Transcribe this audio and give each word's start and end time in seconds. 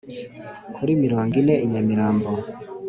Kuri 0.75 0.91
mirongo 1.03 1.33
ine 1.41 1.55
i 1.65 1.67
Nyamirambo 1.71 2.29